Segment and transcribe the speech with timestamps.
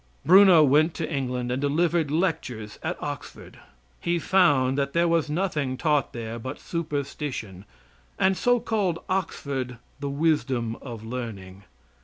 [0.25, 3.59] Bruno went to England and delivered lectures at Oxford.
[3.99, 7.65] He found that there was nothing taught there but superstition,
[8.17, 11.65] and so called Oxford the "wisdom of learning."